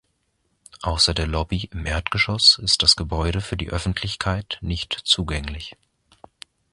[0.81, 5.75] Außer der Lobby im Erdgeschoss ist das Gebäude für die Öffentlichkeit nicht zugänglich.